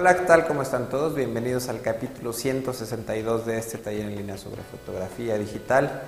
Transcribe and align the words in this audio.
Hola, 0.00 0.16
¿qué 0.16 0.24
tal? 0.24 0.46
¿Cómo 0.46 0.62
están 0.62 0.88
todos? 0.88 1.14
Bienvenidos 1.14 1.68
al 1.68 1.82
capítulo 1.82 2.32
162 2.32 3.44
de 3.44 3.58
este 3.58 3.76
taller 3.76 4.06
en 4.06 4.16
línea 4.16 4.38
sobre 4.38 4.62
fotografía 4.62 5.36
digital. 5.36 6.00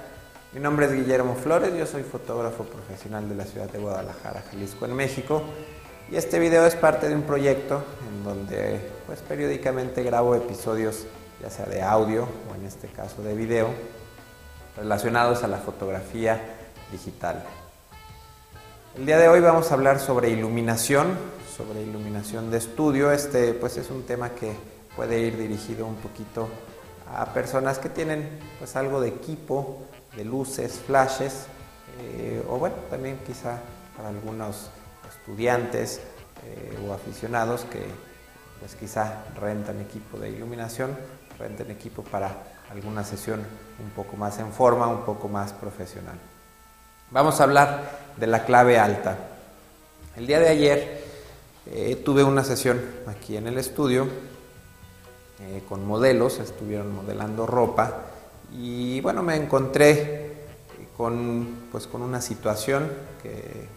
Mi 0.55 0.61
nombre 0.61 0.87
es 0.87 0.95
Guillermo 0.95 1.34
Flores, 1.34 1.75
yo 1.77 1.84
soy 1.84 2.02
fotógrafo 2.02 2.65
profesional 2.65 3.29
de 3.29 3.34
la 3.34 3.45
ciudad 3.45 3.69
de 3.69 3.79
Guadalajara, 3.79 4.45
Jalisco, 4.51 4.87
en 4.87 4.95
México. 4.95 5.43
Y 6.11 6.16
este 6.16 6.39
video 6.39 6.65
es 6.65 6.75
parte 6.75 7.07
de 7.07 7.15
un 7.15 7.25
proyecto 7.25 7.84
en 8.09 8.25
donde 8.25 8.80
pues 9.07 9.20
periódicamente 9.20 10.02
grabo 10.02 10.34
episodios 10.37 11.05
ya 11.43 11.51
sea 11.51 11.66
de 11.66 11.83
audio 11.83 12.27
o 12.51 12.55
en 12.55 12.65
este 12.65 12.88
caso 12.88 13.23
de 13.23 13.34
video 13.34 13.69
relacionados 14.74 15.45
a 15.45 15.48
la 15.48 15.59
fotografía 15.59 16.41
digital. 16.91 17.45
El 18.97 19.05
día 19.05 19.19
de 19.19 19.29
hoy 19.29 19.41
vamos 19.41 19.70
a 19.70 19.74
hablar 19.74 20.01
sobre 20.01 20.30
iluminación, 20.30 21.09
sobre 21.62 21.83
iluminación 21.83 22.51
de 22.51 22.59
estudio. 22.59 23.12
Este 23.12 23.55
pues 23.55 23.77
es 23.77 23.91
un 23.91 24.03
tema 24.03 24.30
que 24.30 24.53
puede 24.97 25.20
ir 25.20 25.37
dirigido 25.37 25.87
un 25.87 25.97
poquito 25.97 26.48
a 27.15 27.27
personas 27.27 27.79
que 27.79 27.89
tienen 27.89 28.29
pues 28.59 28.75
algo 28.75 29.01
de 29.01 29.09
equipo, 29.09 29.83
de 30.17 30.25
luces, 30.25 30.80
flashes, 30.84 31.47
eh, 32.01 32.43
o 32.48 32.59
bueno, 32.59 32.75
también 32.91 33.19
quizá 33.25 33.59
para 33.97 34.09
algunos 34.09 34.70
estudiantes 35.09 36.01
eh, 36.45 36.79
o 36.89 36.93
aficionados 36.93 37.65
que 37.70 37.84
pues 38.59 38.75
quizá 38.75 39.25
rentan 39.41 39.81
equipo 39.81 40.19
de 40.19 40.31
iluminación, 40.31 40.97
rentan 41.39 41.70
equipo 41.70 42.03
para 42.03 42.34
alguna 42.70 43.05
sesión 43.05 43.41
un 43.83 43.91
poco 43.91 44.17
más 44.17 44.39
en 44.39 44.53
forma, 44.53 44.89
un 44.89 45.05
poco 45.05 45.29
más 45.29 45.53
profesional. 45.53 46.19
Vamos 47.11 47.41
a 47.41 47.45
hablar 47.45 47.98
de 48.17 48.27
la 48.27 48.45
clave 48.45 48.79
alta. 48.79 49.17
El 50.17 50.27
día 50.27 50.41
de 50.41 50.48
ayer 50.48 51.02
eh, 51.66 51.94
tuve 52.05 52.24
una 52.24 52.42
sesión 52.42 52.80
aquí 53.06 53.36
en 53.36 53.46
el 53.46 53.56
estudio 53.56 54.08
eh, 55.41 55.62
con 55.68 55.86
modelos, 55.86 56.41
estuvieron 56.41 56.92
modelando 56.92 57.46
ropa 57.46 58.06
y 58.52 59.00
bueno, 59.00 59.22
me 59.22 59.36
encontré 59.36 60.33
con, 60.96 61.68
pues, 61.70 61.86
con 61.86 62.02
una 62.02 62.20
situación 62.20 62.90
que 63.22 63.68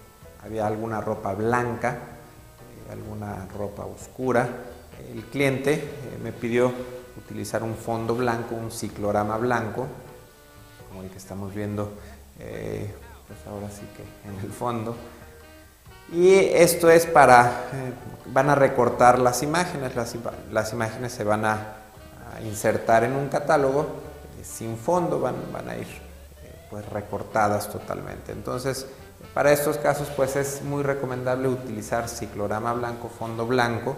había 0.44 0.66
alguna 0.66 1.00
ropa 1.00 1.34
blanca, 1.34 1.92
eh, 1.92 2.92
alguna 2.92 3.48
ropa 3.56 3.86
oscura. 3.86 4.50
El 5.14 5.24
cliente 5.26 5.84
me 6.24 6.32
pidió 6.32 6.72
utilizar 7.18 7.62
un 7.62 7.76
fondo 7.76 8.16
blanco, 8.16 8.56
un 8.56 8.72
ciclorama 8.72 9.38
blanco, 9.38 9.86
como 10.90 11.04
el 11.04 11.10
que 11.10 11.18
estamos 11.18 11.54
viendo 11.54 11.92
pues 13.28 13.40
ahora 13.48 13.70
sí 13.70 13.82
que 13.96 14.30
en 14.30 14.40
el 14.46 14.52
fondo. 14.52 14.96
Y 16.12 16.36
esto 16.36 16.90
es 16.90 17.06
para, 17.06 17.66
eh, 17.74 17.94
van 18.28 18.50
a 18.50 18.56
recortar 18.56 19.20
las 19.20 19.42
imágenes, 19.42 19.94
las, 19.96 20.74
imágenes 20.74 21.12
se 21.12 21.24
van 21.24 21.46
a, 21.46 21.78
insertar 22.44 23.06
en 23.06 23.14
un 23.14 23.30
catálogo 23.30 23.88
eh, 24.38 24.44
sin 24.44 24.78
fondo, 24.78 25.22
van, 25.22 25.36
van 25.54 25.70
a 25.70 25.78
ir 25.78 25.88
eh, 25.88 26.54
pues 26.70 26.88
recortadas 26.90 27.70
totalmente. 27.70 28.34
Entonces, 28.34 28.88
para 29.34 29.52
estos 29.52 29.78
casos 29.78 30.10
pues 30.16 30.36
es 30.36 30.62
muy 30.62 30.84
recomendable 30.84 31.48
utilizar 31.48 32.10
ciclorama 32.10 32.74
blanco, 32.74 33.10
fondo 33.10 33.46
blanco, 33.48 33.96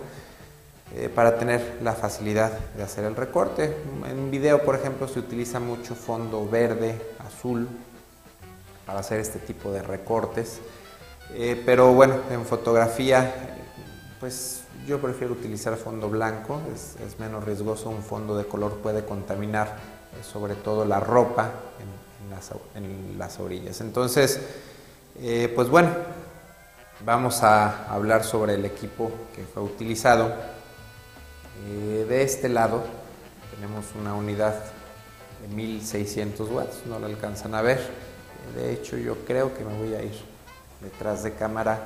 para 1.14 1.38
tener 1.38 1.80
la 1.83 1.92
facilidad 1.92 2.53
de 2.77 2.81
hacer 2.81 3.03
el 3.03 3.14
recorte. 3.14 3.75
En 4.09 4.31
video, 4.31 4.64
por 4.64 4.73
ejemplo, 4.73 5.05
se 5.09 5.19
utiliza 5.19 5.59
mucho 5.59 5.95
fondo 5.95 6.47
verde, 6.47 6.97
azul, 7.19 7.67
para 8.86 8.99
hacer 8.99 9.19
este 9.19 9.37
tipo 9.39 9.70
de 9.70 9.82
recortes. 9.82 10.61
Eh, 11.33 11.61
pero 11.65 11.93
bueno, 11.93 12.15
en 12.32 12.45
fotografía, 12.45 13.58
pues 14.20 14.61
yo 14.88 14.99
prefiero 14.99 15.33
utilizar 15.33 15.76
fondo 15.76 16.10
blanco, 16.10 16.61
es, 16.73 17.20
menos 17.20 17.43
riesgoso, 17.43 17.89
un 17.89 18.02
fondo 18.02 18.38
de 18.38 18.45
color 18.45 18.77
puede 18.77 19.04
contaminar 19.04 19.67
eh, 19.67 20.23
sobre 20.23 20.55
todo 20.55 20.86
la 20.86 20.99
ropa 20.99 21.52
en, 22.76 23.20
las, 23.20 23.39
orillas. 23.39 23.82
Entonces, 23.82 24.39
eh, 25.20 25.52
pues 25.54 25.70
bueno, 25.70 25.89
vamos 27.04 27.44
a 27.44 27.92
hablar 27.92 28.23
sobre 28.23 28.54
el 28.54 28.65
equipo 28.65 29.11
que 29.36 29.44
fue 29.44 29.64
utilizado. 29.64 30.33
de 31.67 32.21
este 32.21 32.48
lado 32.48 32.83
tenemos 33.55 33.86
una 33.99 34.14
unidad 34.14 34.55
de 35.42 35.55
1600 35.55 36.49
watts, 36.49 36.86
no 36.86 36.99
la 36.99 37.08
alcanzan 37.08 37.55
a 37.55 37.61
ver. 37.61 37.80
De 38.55 38.71
hecho, 38.71 38.98
yo 38.98 39.15
creo 39.26 39.54
que 39.54 39.65
me 39.65 39.77
voy 39.77 39.95
a 39.95 40.04
ir 40.04 40.36
detrás 40.82 41.23
de 41.23 41.33
cámara 41.33 41.80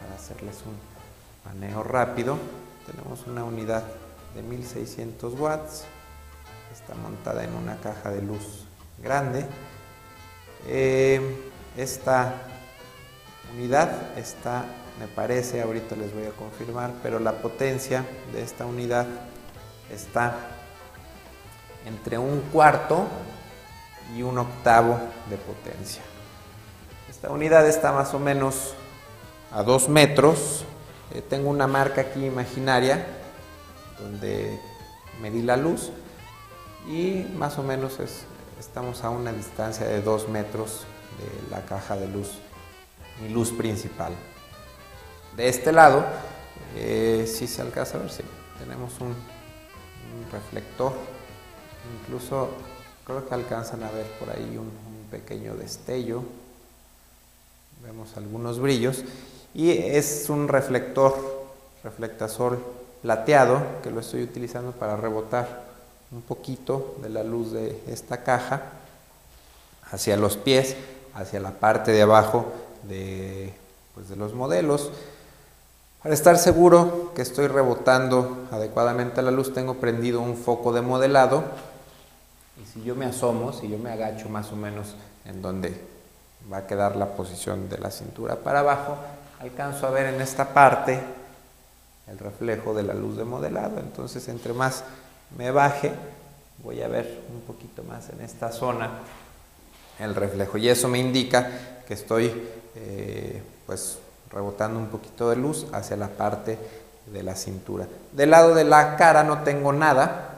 para 0.00 0.14
hacerles 0.14 0.62
un 0.66 0.76
manejo 1.44 1.82
rápido. 1.82 2.38
Tenemos 2.86 3.26
una 3.26 3.44
unidad 3.44 3.84
de 4.34 4.42
1600 4.42 5.38
watts. 5.38 5.84
Está 6.72 6.94
montada 6.94 7.44
en 7.44 7.54
una 7.54 7.76
caja 7.76 8.10
de 8.10 8.22
luz 8.22 8.66
grande. 9.02 9.46
Eh, 10.66 11.50
esta 11.76 12.34
unidad 13.54 14.16
está, 14.18 14.64
me 14.98 15.06
parece, 15.06 15.62
ahorita 15.62 15.96
les 15.96 16.12
voy 16.12 16.26
a 16.26 16.30
confirmar, 16.30 16.92
pero 17.02 17.18
la 17.18 17.32
potencia 17.32 18.04
de 18.32 18.42
esta 18.42 18.66
unidad 18.66 19.06
está 19.92 20.36
entre 21.86 22.18
un 22.18 22.40
cuarto 22.52 23.06
y 24.16 24.22
un 24.22 24.38
octavo 24.38 24.98
de 25.28 25.36
potencia. 25.36 26.02
Esta 27.14 27.30
unidad 27.30 27.66
está 27.68 27.92
más 27.92 28.12
o 28.12 28.18
menos 28.18 28.74
a 29.52 29.62
2 29.62 29.88
metros. 29.88 30.64
Eh, 31.14 31.22
tengo 31.22 31.48
una 31.48 31.68
marca 31.68 32.00
aquí 32.00 32.26
imaginaria 32.26 33.06
donde 34.00 34.60
medí 35.22 35.40
la 35.40 35.56
luz 35.56 35.90
y 36.88 37.24
más 37.36 37.56
o 37.58 37.62
menos 37.62 37.98
estamos 38.58 39.04
a 39.04 39.10
una 39.10 39.32
distancia 39.32 39.86
de 39.86 40.02
2 40.02 40.28
metros 40.28 40.80
de 41.18 41.50
la 41.50 41.64
caja 41.64 41.96
de 41.96 42.08
luz, 42.08 42.32
mi 43.22 43.28
luz 43.28 43.52
principal. 43.52 44.12
De 45.36 45.48
este 45.48 45.70
lado, 45.70 46.04
eh, 46.76 47.30
si 47.32 47.46
se 47.46 47.62
alcanza 47.62 47.96
a 47.96 48.00
ver, 48.00 48.10
sí, 48.10 48.24
tenemos 48.58 49.00
un 49.00 49.14
reflector, 50.32 50.92
incluso 52.02 52.50
Creo 53.04 53.28
que 53.28 53.34
alcanzan 53.34 53.82
a 53.82 53.90
ver 53.90 54.06
por 54.18 54.30
ahí 54.30 54.56
un, 54.56 54.70
pequeño 55.10 55.54
destello. 55.54 56.24
Vemos 57.84 58.16
algunos 58.16 58.60
brillos. 58.60 59.04
Y 59.54 59.70
es 59.70 60.28
un 60.30 60.48
reflector, 60.48 61.14
reflectasol 61.82 62.58
plateado, 63.02 63.62
que 63.82 63.90
lo 63.90 64.00
estoy 64.00 64.22
utilizando 64.22 64.72
para 64.72 64.96
rebotar 64.96 65.64
un 66.10 66.22
poquito 66.22 66.96
de 67.02 67.10
la 67.10 67.22
luz 67.22 67.52
de 67.52 67.78
esta 67.86 68.24
caja 68.24 68.62
hacia 69.90 70.16
los 70.16 70.36
pies, 70.36 70.76
hacia 71.14 71.40
la 71.40 71.50
parte 71.50 71.92
de 71.92 72.02
abajo 72.02 72.46
de, 72.84 73.52
pues 73.94 74.08
de 74.08 74.16
los 74.16 74.32
modelos. 74.32 74.90
Para 76.02 76.14
estar 76.14 76.38
seguro 76.38 77.12
que 77.14 77.22
estoy 77.22 77.48
rebotando 77.48 78.46
adecuadamente 78.50 79.20
la 79.22 79.30
luz, 79.30 79.52
tengo 79.52 79.74
prendido 79.74 80.20
un 80.20 80.36
foco 80.36 80.72
de 80.72 80.80
modelado 80.80 81.44
y 82.62 82.66
si 82.66 82.82
yo 82.82 82.94
me 82.94 83.06
asomo, 83.06 83.52
si 83.52 83.68
yo 83.68 83.78
me 83.78 83.90
agacho 83.90 84.28
más 84.28 84.52
o 84.52 84.56
menos 84.56 84.94
en 85.24 85.42
donde 85.42 85.93
va 86.52 86.58
a 86.58 86.66
quedar 86.66 86.96
la 86.96 87.06
posición 87.06 87.68
de 87.68 87.78
la 87.78 87.90
cintura 87.90 88.36
para 88.36 88.60
abajo, 88.60 88.96
alcanzo 89.40 89.86
a 89.86 89.90
ver 89.90 90.14
en 90.14 90.20
esta 90.20 90.52
parte 90.52 91.00
el 92.06 92.18
reflejo 92.18 92.74
de 92.74 92.82
la 92.82 92.94
luz 92.94 93.16
de 93.16 93.24
modelado. 93.24 93.78
Entonces, 93.78 94.28
entre 94.28 94.52
más 94.52 94.84
me 95.36 95.50
baje, 95.50 95.92
voy 96.62 96.82
a 96.82 96.88
ver 96.88 97.22
un 97.32 97.40
poquito 97.42 97.82
más 97.82 98.08
en 98.10 98.20
esta 98.20 98.52
zona 98.52 98.90
el 99.98 100.14
reflejo. 100.14 100.58
Y 100.58 100.68
eso 100.68 100.88
me 100.88 100.98
indica 100.98 101.48
que 101.86 101.94
estoy 101.94 102.32
eh, 102.74 103.42
pues 103.66 103.98
rebotando 104.30 104.78
un 104.78 104.88
poquito 104.88 105.30
de 105.30 105.36
luz 105.36 105.66
hacia 105.72 105.96
la 105.96 106.08
parte 106.08 106.58
de 107.06 107.22
la 107.22 107.36
cintura. 107.36 107.86
Del 108.12 108.30
lado 108.30 108.54
de 108.54 108.64
la 108.64 108.96
cara 108.96 109.22
no 109.22 109.42
tengo 109.42 109.72
nada, 109.72 110.30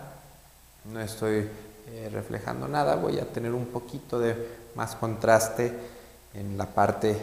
no 0.85 1.01
estoy 1.01 1.49
eh, 1.89 2.11
reflejando 2.13 2.69
nada, 2.69 2.97
voy 2.97 3.19
a 3.19 3.25
tener 3.25 3.53
un 3.53 3.67
poquito 3.67 4.19
de 4.19 4.67
más 4.75 4.95
contraste 4.95 5.96
en 6.39 6.59
la 6.59 6.67
parte 6.67 7.17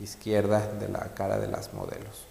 izquierda 0.00 0.66
de 0.80 0.88
la 0.88 1.14
cara 1.14 1.38
de 1.38 1.48
las 1.48 1.72
modelos. 1.72 2.24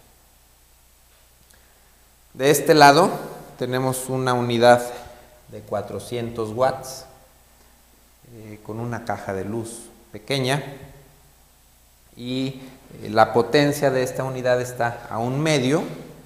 De 2.34 2.50
este 2.50 2.74
lado 2.74 3.10
tenemos 3.58 4.10
una 4.10 4.34
unidad 4.34 4.82
de 5.50 5.62
400 5.62 6.50
watts 6.52 7.06
eh, 8.34 8.60
con 8.64 8.80
una 8.80 9.06
caja 9.06 9.34
de 9.34 9.46
luz 9.46 9.84
pequeña 10.12 10.64
y 12.16 12.62
eh, 13.04 13.10
la 13.10 13.34
potencia 13.34 13.92
de 13.92 14.02
esta 14.02 14.24
unidad 14.24 14.60
está 14.62 15.08
a 15.10 15.20
un 15.20 15.40
medio, 15.40 15.84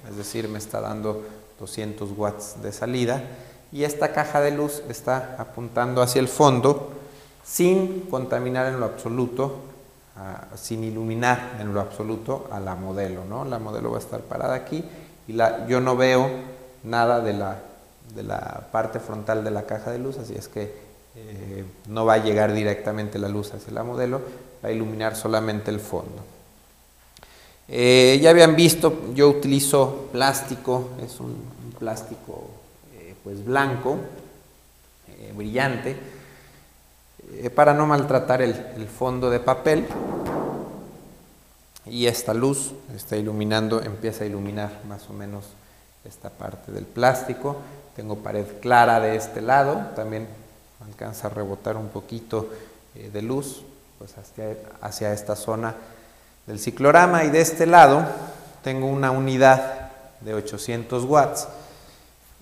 es 0.08 0.16
decir, 0.16 0.48
me 0.48 0.58
está 0.58 0.80
dando 0.80 1.26
200 1.60 2.10
watts 2.16 2.62
de 2.62 2.72
salida 2.72 3.22
y 3.70 3.84
esta 3.84 4.12
caja 4.12 4.40
de 4.40 4.52
luz 4.52 4.82
está 4.88 5.36
apuntando 5.38 6.00
hacia 6.00 6.20
el 6.20 6.28
fondo 6.28 6.92
sin 7.44 8.02
contaminar 8.02 8.66
en 8.66 8.80
lo 8.80 8.86
absoluto, 8.86 9.67
sin 10.54 10.84
iluminar 10.84 11.56
en 11.60 11.72
lo 11.72 11.80
absoluto 11.80 12.48
a 12.50 12.60
la 12.60 12.74
modelo. 12.74 13.24
¿no? 13.24 13.44
La 13.44 13.58
modelo 13.58 13.90
va 13.90 13.98
a 13.98 14.00
estar 14.00 14.20
parada 14.20 14.54
aquí 14.54 14.84
y 15.26 15.32
la, 15.32 15.66
yo 15.66 15.80
no 15.80 15.96
veo 15.96 16.28
nada 16.84 17.20
de 17.20 17.32
la, 17.32 17.58
de 18.14 18.22
la 18.22 18.68
parte 18.72 19.00
frontal 19.00 19.44
de 19.44 19.50
la 19.50 19.64
caja 19.64 19.90
de 19.90 19.98
luz, 19.98 20.18
así 20.18 20.34
es 20.34 20.48
que 20.48 20.72
eh, 21.16 21.64
no 21.88 22.04
va 22.04 22.14
a 22.14 22.24
llegar 22.24 22.52
directamente 22.52 23.18
la 23.18 23.28
luz 23.28 23.52
hacia 23.52 23.72
la 23.72 23.82
modelo, 23.82 24.20
va 24.64 24.68
a 24.68 24.72
iluminar 24.72 25.16
solamente 25.16 25.70
el 25.70 25.80
fondo. 25.80 26.22
Eh, 27.68 28.18
ya 28.22 28.30
habían 28.30 28.56
visto, 28.56 29.12
yo 29.14 29.28
utilizo 29.28 30.08
plástico, 30.10 30.90
es 31.04 31.20
un, 31.20 31.58
plástico 31.78 32.48
eh, 32.94 33.14
pues 33.22 33.44
blanco, 33.44 33.98
brillante, 35.36 35.96
para 37.54 37.74
no 37.74 37.86
maltratar 37.86 38.42
el, 38.42 38.54
fondo 38.88 39.30
de 39.30 39.40
papel 39.40 39.86
y 41.86 42.06
esta 42.06 42.34
luz 42.34 42.72
está 42.94 43.16
iluminando, 43.16 43.82
empieza 43.82 44.24
a 44.24 44.26
iluminar 44.26 44.70
más 44.88 45.08
o 45.08 45.12
menos 45.12 45.44
esta 46.04 46.30
parte 46.30 46.72
del 46.72 46.84
plástico. 46.84 47.56
Tengo 47.96 48.16
pared 48.16 48.46
clara 48.60 49.00
de 49.00 49.16
este 49.16 49.40
lado, 49.40 49.88
también 49.96 50.26
alcanza 50.86 51.28
a 51.28 51.30
rebotar 51.30 51.76
un 51.76 51.88
poquito 51.88 52.48
eh, 52.94 53.10
de 53.12 53.22
luz 53.22 53.62
pues 53.98 54.16
hacia, 54.16 54.56
hacia, 54.80 55.12
esta 55.12 55.34
zona 55.34 55.74
del 56.46 56.58
ciclorama 56.58 57.24
y 57.24 57.30
de 57.30 57.40
este 57.40 57.66
lado 57.66 58.04
tengo 58.62 58.86
una 58.86 59.10
unidad 59.10 59.90
de 60.20 60.34
800 60.34 61.04
watts. 61.04 61.48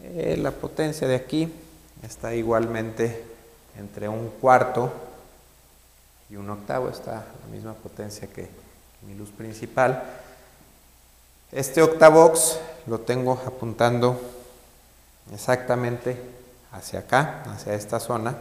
Eh, 0.03 0.37
la 0.41 0.51
potencia 0.51 1.09
de 1.09 1.15
aquí 1.15 1.53
está 2.03 2.35
igualmente 2.35 3.36
entre 3.79 4.09
un 4.09 4.31
cuarto 4.41 4.93
y 6.29 6.37
un 6.37 6.51
octavo, 6.51 6.89
está 6.89 7.13
la 7.13 7.53
misma 7.53 7.75
potencia 7.75 8.29
que 8.29 8.49
mi 9.07 9.15
luz 9.15 9.31
principal. 9.31 10.03
Este 11.53 11.83
octavox 11.83 12.59
lo 12.87 13.01
tengo 13.01 13.41
apuntando 13.47 14.21
exactamente 15.33 16.21
hacia 16.73 17.01
acá, 17.01 17.45
hacia 17.47 17.75
esta 17.75 18.01
zona, 18.01 18.37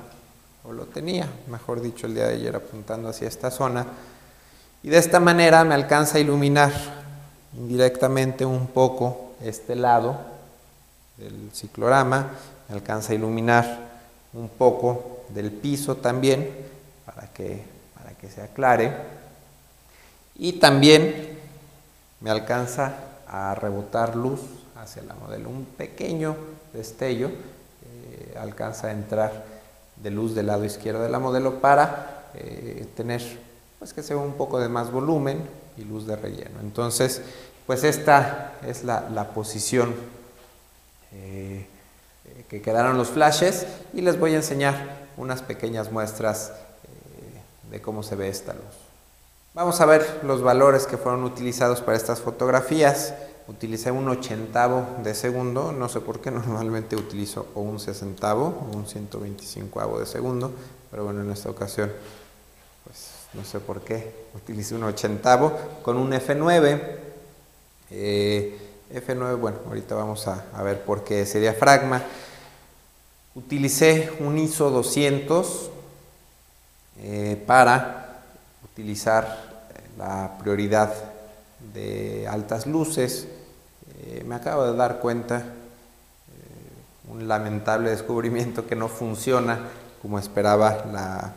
o 0.64 0.74
lo 0.74 0.86
tenía, 0.86 1.30
mejor 1.48 1.82
dicho, 1.82 2.08
el 2.08 2.16
día 2.16 2.28
de 2.28 2.36
ayer 2.36 2.56
apuntando 2.56 3.10
hacia 3.10 3.28
esta 3.28 3.52
zona, 3.52 3.86
y 4.82 4.90
de 4.90 4.98
esta 4.98 5.20
manera 5.20 5.64
me 5.64 5.76
alcanza 5.76 6.18
a 6.18 6.22
iluminar 6.22 6.72
indirectamente 7.54 8.46
un 8.46 8.68
poco 8.68 9.34
este 9.42 9.76
lado 9.76 10.18
del 11.18 11.52
ciclorama, 11.54 12.32
me 12.68 12.76
alcanza 12.76 13.14
a 13.14 13.16
iluminar 13.16 13.80
un 14.34 14.50
poco 14.50 15.15
del 15.30 15.52
piso 15.52 15.98
también, 15.98 16.50
para 17.06 17.32
que, 17.34 17.64
para 17.96 18.12
que 18.18 18.30
se 18.30 18.42
aclare, 18.42 18.92
y 20.38 20.54
también 20.54 21.38
me 22.22 22.30
alcanza 22.30 22.96
a 23.28 23.56
rebotar 23.56 24.16
luz 24.16 24.42
hacia 24.76 25.04
la 25.04 25.16
modelo, 25.16 25.50
un 25.50 25.66
pequeño 25.66 26.36
destello 26.74 27.28
eh, 27.28 28.36
alcanza 28.38 28.88
a 28.88 28.92
entrar 28.92 29.46
de 29.96 30.12
luz 30.12 30.36
del 30.36 30.48
lado 30.48 30.66
izquierdo 30.66 31.02
de 31.02 31.10
la 31.10 31.20
modelo 31.20 31.60
para 31.62 32.26
eh, 32.34 32.86
tener 32.96 33.22
pues 33.80 33.94
que 33.94 34.04
sea 34.04 34.18
un 34.18 34.34
poco 34.34 34.60
de 34.60 34.70
más 34.70 34.92
volumen 34.92 35.40
y 35.78 35.84
luz 35.84 36.06
de 36.08 36.16
relleno. 36.16 36.60
Entonces, 36.62 37.22
pues 37.66 37.84
esta 37.84 38.54
es 38.66 38.84
la, 38.84 39.32
posición 39.34 39.94
eh, 41.14 41.66
que 42.50 42.62
quedaron 42.62 42.98
los 42.98 43.10
flashes 43.10 43.66
y 43.94 44.02
les 44.02 44.20
voy 44.20 44.34
a 44.34 44.38
enseñar 44.38 44.95
unas 45.18 45.42
pequeñas 45.42 45.92
muestras 45.92 46.54
de 47.70 47.82
cómo 47.82 48.04
se 48.04 48.16
ve 48.16 48.30
esta 48.30 48.54
luz. 48.54 48.64
Vamos 49.54 49.80
a 49.82 49.86
ver 49.86 50.22
los 50.24 50.42
valores 50.42 50.86
que 50.86 50.98
fueron 50.98 51.24
utilizados 51.24 51.82
para 51.82 51.98
estas 51.98 52.20
fotografías 52.20 53.14
utilicé 53.48 53.92
un 53.92 54.08
ochentavo 54.10 54.88
de 55.04 55.14
segundo, 55.14 55.72
no 55.72 55.88
sé 55.90 56.02
por 56.02 56.20
qué, 56.20 56.32
normalmente 56.32 56.96
utilizo 56.96 57.48
un 57.56 57.80
sesentavo 57.80 58.68
o 58.72 58.76
un 58.76 58.88
125 58.88 60.00
de 60.00 60.06
segundo, 60.06 60.52
pero 60.90 61.06
bueno, 61.06 61.22
en 61.22 61.32
esta 61.32 61.50
ocasión, 61.50 61.92
pues 62.84 63.12
no 63.34 63.44
sé 63.44 63.60
por 63.60 63.82
qué, 63.82 64.26
utilicé 64.36 64.76
un 64.76 64.84
ochentavo 64.84 65.52
con 65.84 65.98
un 65.98 66.12
F9. 66.12 66.82
Eh, 67.92 68.60
F9, 68.94 69.38
bueno, 69.38 69.58
ahorita 69.68 69.96
vamos 69.96 70.28
a, 70.28 70.64
ver 70.64 70.82
por 70.82 71.04
qué 71.04 71.22
ese 71.22 71.40
diafragma. 71.40 72.04
Utilicé 73.36 74.14
un 74.22 74.38
ISO 74.40 74.70
200 74.70 75.70
eh, 77.02 77.44
para 77.46 78.22
utilizar 78.64 79.28
la 79.98 80.38
prioridad 80.40 80.94
de 81.74 82.30
altas 82.30 82.66
luces. 82.66 83.28
Eh, 84.00 84.24
me 84.26 84.36
acabo 84.36 84.66
de 84.66 84.78
dar 84.78 85.00
cuenta, 85.00 85.40
eh, 85.40 85.44
un 87.12 87.28
lamentable 87.28 87.90
descubrimiento 87.90 88.68
que 88.68 88.78
no 88.78 88.88
funciona 88.88 89.60
como 90.02 90.18
esperaba 90.18 90.86
la 90.94 91.34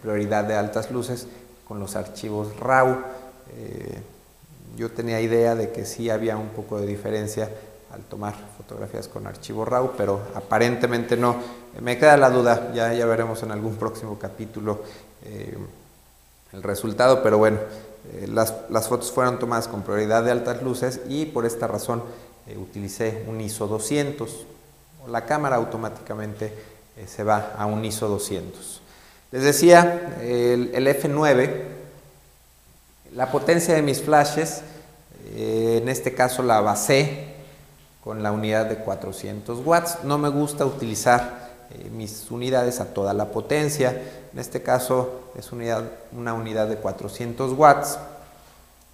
prioridad 0.00 0.44
de 0.44 0.54
altas 0.54 0.92
luces 0.92 1.26
con 1.66 1.80
los 1.80 1.96
archivos 1.96 2.56
RAW. 2.60 2.98
yo 4.76 4.92
tenía 4.92 5.20
idea 5.20 5.56
de 5.56 5.72
que 5.72 5.84
sí 5.84 6.08
había 6.08 6.36
un 6.36 6.50
poco 6.50 6.78
de 6.78 6.86
diferencia 6.86 7.50
al 7.96 8.02
tomar 8.02 8.34
fotografías 8.56 9.08
con 9.08 9.26
archivo 9.26 9.64
RAW, 9.64 9.92
pero 9.96 10.20
aparentemente 10.34 11.16
no. 11.16 11.36
Me 11.80 11.98
queda 11.98 12.16
la 12.16 12.30
duda, 12.30 12.72
ya, 12.72 12.92
ya 12.92 13.06
veremos 13.06 13.42
en 13.42 13.50
algún 13.50 13.76
próximo 13.76 14.18
capítulo 14.18 14.82
el 16.52 16.62
resultado, 16.62 17.22
pero 17.22 17.38
bueno, 17.38 17.58
eh, 18.14 18.28
las, 18.28 18.88
fotos 18.88 19.10
fueron 19.10 19.38
tomadas 19.38 19.68
con 19.68 19.82
prioridad 19.82 20.22
de 20.22 20.30
altas 20.30 20.62
luces 20.62 21.00
y 21.08 21.26
por 21.26 21.44
esta 21.44 21.66
razón 21.66 22.02
eh, 22.46 22.56
utilicé 22.56 23.24
un 23.26 23.40
ISO 23.40 23.66
200. 23.66 24.46
La 25.08 25.24
cámara 25.24 25.56
automáticamente 25.56 26.52
eh, 26.96 27.06
se 27.06 27.24
va 27.24 27.54
a 27.58 27.66
un 27.66 27.84
ISO 27.84 28.08
200. 28.08 28.80
Les 29.32 29.42
decía, 29.42 30.18
el, 30.22 30.72
F9, 30.86 31.62
la 33.14 33.30
potencia 33.30 33.74
de 33.74 33.82
mis 33.82 34.00
flashes, 34.00 34.62
en 35.34 35.88
este 35.88 36.14
caso 36.14 36.44
la 36.44 36.60
basé 36.60 37.34
con 38.06 38.22
la 38.22 38.30
unidad 38.30 38.66
de 38.66 38.76
400 38.76 39.66
watts. 39.66 40.04
No 40.04 40.16
me 40.16 40.28
gusta 40.28 40.64
utilizar 40.64 41.56
mis 41.90 42.30
unidades 42.30 42.78
a 42.78 42.94
toda 42.94 43.12
la 43.12 43.32
potencia. 43.32 44.00
En 44.32 44.38
este 44.38 44.62
caso 44.62 45.32
es 45.36 45.50
unidad, 45.50 45.82
una 46.12 46.32
unidad 46.32 46.68
de 46.68 46.76
400 46.76 47.52
watts 47.54 47.98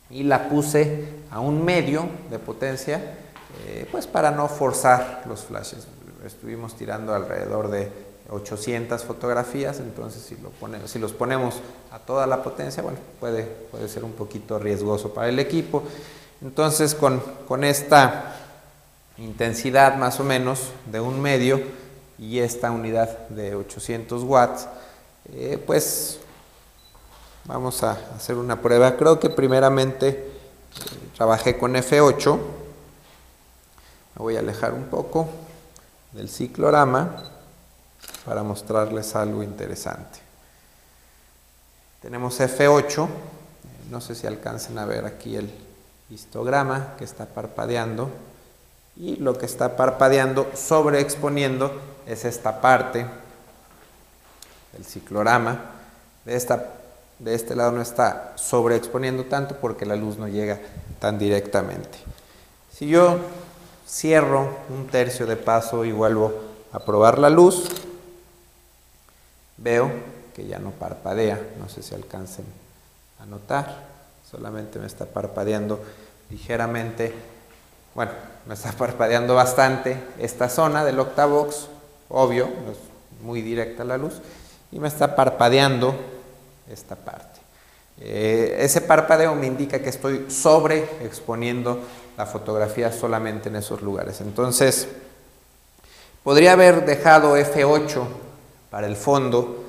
y 0.08 0.22
la 0.22 0.48
puse 0.48 1.08
a 1.30 1.40
un 1.40 1.62
medio 1.62 2.08
de 2.30 2.38
potencia 2.38 3.18
eh, 3.66 3.86
pues 3.92 4.06
para 4.06 4.30
no 4.30 4.48
forzar 4.48 5.24
los 5.28 5.44
flashes. 5.44 5.86
Estuvimos 6.24 6.74
tirando 6.74 7.14
alrededor 7.14 7.70
de 7.70 7.92
800 8.30 9.04
fotografías, 9.04 9.78
entonces 9.80 10.22
si, 10.22 10.36
lo 10.36 10.52
si 10.88 10.98
los 10.98 11.12
ponemos 11.12 11.60
a 11.90 11.98
toda 11.98 12.26
la 12.26 12.42
potencia, 12.42 12.82
bueno, 12.82 12.96
puede, 13.20 13.42
puede 13.42 13.88
ser 13.88 14.04
un 14.04 14.12
poquito 14.12 14.58
riesgoso 14.58 15.12
para 15.12 15.28
el 15.28 15.38
equipo. 15.38 15.82
Entonces 16.40 16.94
con, 16.94 17.22
con 17.46 17.62
esta 17.62 18.38
intensidad 19.18 19.96
más 19.96 20.20
o 20.20 20.24
menos 20.24 20.70
de 20.86 21.00
un 21.00 21.20
medio 21.20 21.60
y 22.18 22.38
esta 22.38 22.70
unidad 22.70 23.28
de 23.28 23.54
800 23.54 24.22
watts, 24.22 24.68
eh, 25.32 25.62
pues 25.66 26.20
vamos 27.44 27.82
a 27.82 27.92
hacer 28.16 28.36
una 28.36 28.60
prueba. 28.60 28.96
Creo 28.96 29.18
que 29.18 29.30
primeramente 29.30 30.08
eh, 30.08 30.30
trabajé 31.16 31.58
con 31.58 31.74
F8. 31.74 32.36
Me 34.14 34.22
voy 34.22 34.36
a 34.36 34.40
alejar 34.40 34.72
un 34.72 34.84
poco 34.84 35.28
del 36.12 36.28
ciclorama 36.28 37.24
para 38.24 38.42
mostrarles 38.42 39.16
algo 39.16 39.42
interesante. 39.42 40.20
Tenemos 42.00 42.40
F8, 42.40 43.08
no 43.90 44.00
sé 44.00 44.14
si 44.14 44.26
alcancen 44.26 44.78
a 44.78 44.84
ver 44.84 45.06
aquí 45.06 45.36
el 45.36 45.52
histograma 46.10 46.94
que 46.98 47.04
está 47.04 47.26
parpadeando 47.26 48.10
y 48.96 49.16
lo 49.16 49.38
que 49.38 49.46
está 49.46 49.76
parpadeando 49.76 50.50
sobreexponiendo 50.54 51.72
es 52.06 52.24
esta 52.24 52.60
parte 52.60 53.06
el 54.76 54.84
ciclorama. 54.84 55.70
De, 56.24 56.36
esta, 56.36 56.66
de 57.18 57.34
este 57.34 57.56
lado 57.56 57.72
no 57.72 57.82
está 57.82 58.32
sobreexponiendo 58.36 59.24
tanto 59.24 59.56
porque 59.56 59.86
la 59.86 59.96
luz 59.96 60.18
no 60.18 60.28
llega 60.28 60.60
tan 60.98 61.18
directamente. 61.18 61.98
Si 62.72 62.86
yo 62.86 63.18
cierro 63.88 64.48
un 64.70 64.86
tercio 64.86 65.26
de 65.26 65.36
paso 65.36 65.84
y 65.84 65.92
vuelvo 65.92 66.32
a 66.72 66.78
probar 66.80 67.18
la 67.18 67.28
luz, 67.28 67.68
veo 69.58 69.90
que 70.34 70.46
ya 70.46 70.58
no 70.58 70.70
parpadea, 70.70 71.40
no 71.58 71.68
sé 71.68 71.82
si 71.82 71.94
alcancen 71.94 72.46
a 73.20 73.26
notar, 73.26 73.84
solamente 74.30 74.78
me 74.78 74.86
está 74.86 75.04
parpadeando 75.04 75.82
ligeramente, 76.30 77.12
bueno, 77.94 78.12
me 78.46 78.54
está 78.54 78.72
parpadeando 78.72 79.34
bastante 79.34 79.96
esta 80.18 80.48
zona 80.48 80.84
del 80.84 80.98
octavox, 80.98 81.68
obvio, 82.08 82.46
es 82.46 83.22
muy 83.22 83.42
directa 83.42 83.84
la 83.84 83.96
luz, 83.96 84.14
y 84.70 84.78
me 84.78 84.88
está 84.88 85.14
parpadeando 85.14 85.94
esta 86.70 86.96
parte. 86.96 87.40
Eh, 88.00 88.56
ese 88.58 88.80
parpadeo 88.80 89.34
me 89.34 89.46
indica 89.46 89.80
que 89.80 89.90
estoy 89.90 90.30
sobre 90.30 90.84
exponiendo 91.02 91.80
la 92.16 92.26
fotografía 92.26 92.90
solamente 92.90 93.48
en 93.48 93.56
esos 93.56 93.82
lugares. 93.82 94.20
Entonces, 94.20 94.88
podría 96.22 96.52
haber 96.52 96.84
dejado 96.84 97.36
F8 97.36 98.04
para 98.70 98.86
el 98.86 98.96
fondo 98.96 99.64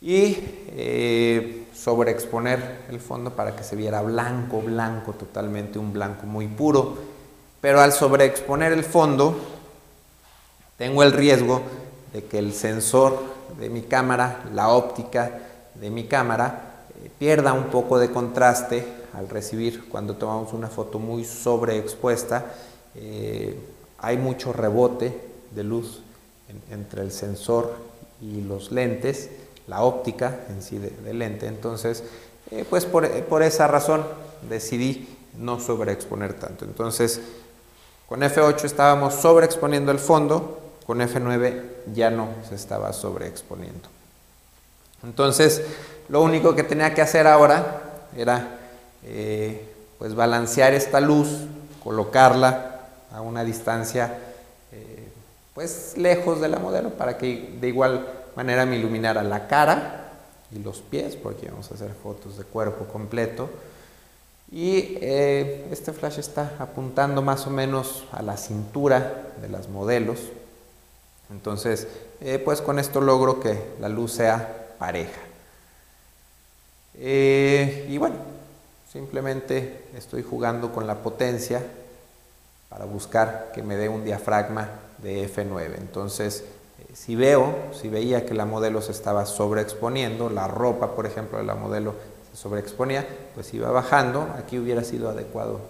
y 0.00 0.38
eh, 0.74 1.61
sobreexponer 1.82 2.82
el 2.90 3.00
fondo 3.00 3.30
para 3.30 3.56
que 3.56 3.64
se 3.64 3.74
viera 3.74 4.02
blanco, 4.02 4.60
blanco, 4.60 5.12
totalmente 5.14 5.78
un 5.78 5.92
blanco 5.92 6.26
muy 6.26 6.46
puro. 6.46 6.96
Pero 7.60 7.80
al 7.80 7.92
sobreexponer 7.92 8.72
el 8.72 8.84
fondo, 8.84 9.36
tengo 10.78 11.02
el 11.02 11.12
riesgo 11.12 11.62
de 12.12 12.24
que 12.24 12.38
el 12.38 12.52
sensor 12.52 13.18
de 13.58 13.68
mi 13.68 13.82
cámara, 13.82 14.44
la 14.54 14.68
óptica 14.68 15.40
de 15.74 15.90
mi 15.90 16.04
cámara, 16.04 16.84
eh, 17.02 17.10
pierda 17.18 17.52
un 17.52 17.64
poco 17.64 17.98
de 17.98 18.10
contraste 18.10 18.86
al 19.14 19.28
recibir 19.28 19.88
cuando 19.88 20.14
tomamos 20.14 20.52
una 20.52 20.68
foto 20.68 21.00
muy 21.00 21.24
sobreexpuesta. 21.24 22.46
Eh, 22.94 23.58
hay 23.98 24.18
mucho 24.18 24.52
rebote 24.52 25.20
de 25.50 25.64
luz 25.64 26.02
entre 26.70 27.02
el 27.02 27.10
sensor 27.10 27.74
y 28.20 28.42
los 28.42 28.70
lentes, 28.70 29.30
la 29.66 29.82
óptica 29.82 30.40
en 30.48 30.62
sí 30.62 30.78
del 30.78 31.18
lente. 31.18 31.46
Entonces, 31.46 32.04
eh, 32.50 32.64
pues 32.68 32.84
por, 32.84 33.08
por 33.24 33.42
esa 33.42 33.66
razón 33.66 34.04
decidí 34.48 35.08
no 35.38 35.60
sobreexponer 35.60 36.34
tanto. 36.34 36.64
Entonces, 36.64 37.20
con 38.08 38.20
F8 38.20 38.64
estábamos 38.64 39.14
sobreexponiendo 39.14 39.92
el 39.92 39.98
fondo, 39.98 40.60
con 40.86 41.00
F9 41.00 41.62
ya 41.94 42.10
no 42.10 42.28
se 42.48 42.54
estaba 42.54 42.92
sobreexponiendo. 42.92 43.88
Entonces, 45.02 45.62
lo 46.08 46.22
único 46.22 46.54
que 46.54 46.62
tenía 46.62 46.94
que 46.94 47.02
hacer 47.02 47.26
ahora 47.26 47.82
era 48.16 48.58
eh, 49.04 49.68
pues 49.98 50.14
balancear 50.14 50.74
esta 50.74 51.00
luz, 51.00 51.28
colocarla 51.82 52.80
a 53.12 53.20
una 53.20 53.44
distancia 53.44 54.18
eh, 54.72 55.08
pues 55.54 55.94
lejos 55.96 56.40
de 56.40 56.48
la 56.48 56.58
modelo 56.58 56.90
para 56.90 57.18
que 57.18 57.56
de 57.60 57.68
igual 57.68 58.06
manera 58.36 58.66
me 58.66 58.76
iluminara 58.76 59.22
la 59.22 59.46
cara 59.48 60.12
y 60.50 60.58
los 60.58 60.80
pies, 60.80 61.16
porque 61.16 61.48
vamos 61.50 61.70
a 61.70 61.74
hacer 61.74 61.90
fotos 62.02 62.36
de 62.36 62.44
cuerpo 62.44 62.86
completo. 62.86 63.48
Y 64.50 64.98
eh, 65.00 65.66
este 65.70 65.92
flash 65.92 66.18
está 66.18 66.56
apuntando 66.58 67.22
más 67.22 67.46
o 67.46 67.50
menos 67.50 68.04
a 68.12 68.22
la 68.22 68.36
cintura 68.36 69.32
de 69.40 69.48
las 69.48 69.68
modelos. 69.68 70.18
Entonces, 71.30 71.88
eh, 72.20 72.38
pues 72.38 72.60
con 72.60 72.78
esto 72.78 73.00
logro 73.00 73.40
que 73.40 73.58
la 73.80 73.88
luz 73.88 74.12
sea 74.12 74.74
pareja. 74.78 75.20
Eh, 76.94 77.86
y 77.88 77.96
bueno, 77.96 78.16
simplemente 78.92 79.84
estoy 79.96 80.22
jugando 80.22 80.72
con 80.72 80.86
la 80.86 80.96
potencia 80.96 81.62
para 82.68 82.84
buscar 82.84 83.52
que 83.54 83.62
me 83.62 83.76
dé 83.76 83.88
un 83.88 84.04
diafragma 84.04 84.68
de 84.98 85.26
F9. 85.32 85.76
Entonces, 85.78 86.44
si 86.94 87.16
veo, 87.16 87.54
si 87.72 87.88
veía 87.88 88.26
que 88.26 88.34
la 88.34 88.44
modelo 88.44 88.82
se 88.82 88.92
estaba 88.92 89.24
sobreexponiendo, 89.24 90.28
la 90.28 90.46
ropa, 90.46 90.94
por 90.94 91.06
ejemplo, 91.06 91.38
de 91.38 91.44
la 91.44 91.54
modelo 91.54 91.94
sobreexponía, 92.34 93.06
pues 93.34 93.52
iba 93.54 93.70
bajando. 93.70 94.28
Aquí 94.38 94.58
hubiera 94.58 94.84
sido 94.84 95.08
adecuado 95.08 95.60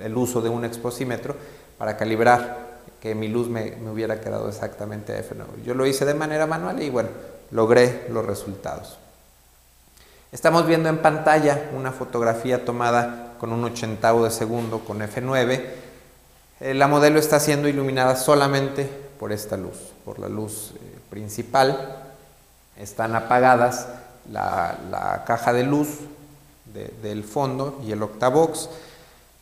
el, 0.00 0.16
uso 0.16 0.40
de 0.40 0.48
un 0.48 0.64
exposímetro 0.64 1.34
para 1.78 1.96
calibrar 1.96 2.76
que 3.00 3.14
mi 3.14 3.28
luz 3.28 3.48
me, 3.48 3.76
hubiera 3.90 4.20
quedado 4.20 4.48
exactamente 4.48 5.14
a 5.14 5.20
F9. 5.20 5.62
Yo 5.64 5.74
lo 5.74 5.86
hice 5.86 6.04
de 6.04 6.14
manera 6.14 6.46
manual 6.46 6.82
y 6.82 6.90
bueno, 6.90 7.08
logré 7.50 8.06
los 8.10 8.24
resultados. 8.24 8.98
Estamos 10.32 10.66
viendo 10.66 10.88
en 10.88 10.98
pantalla 10.98 11.70
una 11.74 11.92
fotografía 11.92 12.64
tomada 12.64 13.34
con 13.38 13.52
un 13.52 13.64
ochentavo 13.64 14.24
de 14.24 14.30
segundo 14.30 14.80
con 14.80 15.00
F9. 15.00 15.64
Eh, 16.60 16.74
la 16.74 16.88
modelo 16.88 17.18
está 17.18 17.40
siendo 17.40 17.68
iluminada 17.68 18.16
solamente 18.16 19.05
por 19.18 19.32
esta 19.32 19.56
luz, 19.56 19.76
por 20.04 20.18
la 20.18 20.28
luz 20.28 20.72
eh, 20.74 20.98
principal. 21.10 22.04
Están 22.76 23.14
apagadas 23.14 23.88
la, 24.30 25.24
caja 25.26 25.52
de 25.52 25.64
luz 25.64 25.88
del 27.02 27.24
fondo 27.24 27.80
y 27.86 27.92
el 27.92 28.02
octavox. 28.02 28.68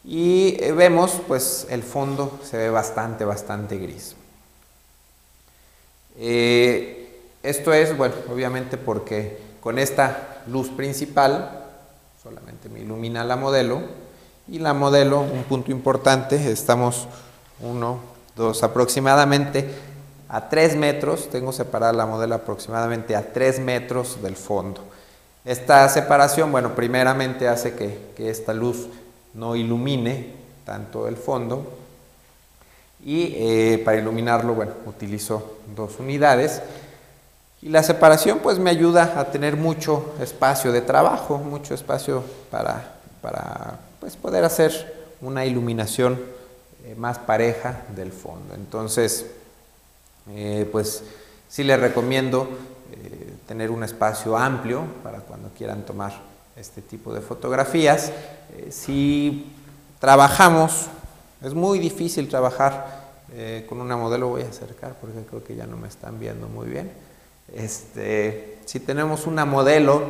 Y 0.05 0.57
eh, 0.61 0.73
vemos 0.73 1.21
pues 1.27 1.67
el 1.71 1.83
fondo 1.83 2.39
se 2.43 2.59
ve 2.59 2.71
bastante 2.71 3.25
bastante 3.25 3.79
gris. 3.79 4.15
Eh, 6.17 7.23
esto 7.43 7.73
es 7.73 7.97
bueno 7.97 8.15
obviamente 8.31 8.77
porque 8.77 9.39
con 9.61 9.79
esta 9.79 10.43
luz 10.47 10.69
principal 10.69 11.65
solamente 12.23 12.69
me 12.69 12.81
ilumina 12.81 13.25
la 13.25 13.37
modelo. 13.37 13.83
Y 14.47 14.59
la 14.59 14.75
modelo 14.75 15.21
un 15.21 15.45
punto 15.45 15.71
importante 15.71 16.53
estamos 16.53 17.09
uno 17.61 18.14
dos 18.37 18.63
aproximadamente 18.63 19.69
a 20.29 20.49
3 20.49 20.77
metros, 20.77 21.31
tengo 21.31 21.53
separada 21.53 21.93
la 21.93 22.07
modelo 22.07 22.35
aproximadamente 22.35 23.15
a 23.15 23.33
3 23.33 23.61
metros 23.61 24.23
del 24.23 24.37
fondo. 24.37 24.81
Esta 25.45 25.89
separación, 25.89 26.51
bueno, 26.51 26.75
primeramente 26.75 27.49
hace 27.49 27.75
que, 27.75 28.31
esta 28.31 28.55
luz 28.55 28.89
no 29.35 29.57
ilumine 29.57 30.33
tanto 30.65 31.07
el 31.07 31.17
fondo 31.17 31.71
y 33.05 33.35
eh, 33.37 33.83
para 33.85 33.99
iluminarlo, 33.99 34.55
bueno, 34.55 34.73
utilizo 34.87 35.59
dos 35.77 35.99
unidades 35.99 36.63
y 37.61 37.69
la 37.69 37.83
separación 37.83 38.41
pues 38.41 38.59
me 38.59 38.71
ayuda 38.71 39.15
a 39.21 39.27
tener 39.31 39.57
mucho 39.57 40.15
espacio 40.21 40.73
de 40.73 40.81
trabajo, 40.81 41.39
mucho 41.39 41.75
espacio 41.75 42.25
para, 42.51 42.95
para 43.21 43.79
pues, 44.01 44.17
poder 44.17 44.45
hacer 44.45 44.95
una 45.21 45.45
iluminación 45.45 46.19
eh, 46.87 46.95
más 46.97 47.19
pareja 47.19 47.81
del 47.97 48.13
fondo. 48.13 48.55
Entonces, 48.55 49.25
eh, 50.29 50.69
pues 50.71 51.03
sí 51.49 51.65
les 51.65 51.81
recomiendo 51.81 52.47
eh, 52.93 53.33
tener 53.49 53.71
un 53.71 53.85
espacio 53.85 54.37
amplio 54.37 54.83
para 55.03 55.21
cuando 55.21 55.49
quieran 55.57 55.87
tomar 55.87 56.13
este 56.57 56.83
tipo 56.83 57.15
de 57.15 57.23
fotografías. 57.23 58.13
Si 58.69 59.51
trabajamos, 59.99 60.89
es 61.43 61.55
muy 61.55 61.79
difícil 61.79 62.29
trabajar 62.29 63.03
con 63.69 63.81
una 63.81 63.97
modelo, 63.97 64.29
voy 64.29 64.43
a 64.43 64.49
acercar 64.49 64.95
porque 65.01 65.23
creo 65.23 65.43
que 65.43 65.57
ya 65.57 65.67
no 65.67 65.77
me 65.77 65.89
están 65.89 66.21
viendo 66.21 66.49
muy 66.49 66.69
bien. 66.69 66.93
Este, 67.53 68.59
si 68.67 68.79
tenemos 68.79 69.27
una 69.27 69.45
modelo 69.45 70.03